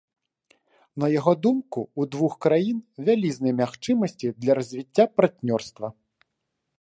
На 1.03 1.07
яго 1.19 1.33
думку, 1.43 1.79
у 2.03 2.07
двух 2.15 2.33
краін 2.45 2.79
вялізныя 3.09 3.55
магчымасці 3.61 4.35
для 4.41 4.53
развіцця 4.61 5.03
партнёрства. 5.19 5.87